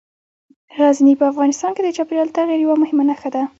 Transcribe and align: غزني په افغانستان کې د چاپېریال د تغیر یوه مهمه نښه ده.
غزني 0.77 1.13
په 1.19 1.25
افغانستان 1.31 1.71
کې 1.75 1.81
د 1.83 1.89
چاپېریال 1.97 2.27
د 2.29 2.35
تغیر 2.37 2.59
یوه 2.65 2.75
مهمه 2.83 3.03
نښه 3.09 3.29
ده. 3.35 3.43